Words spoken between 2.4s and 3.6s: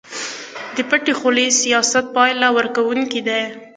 ورکوونکی دی.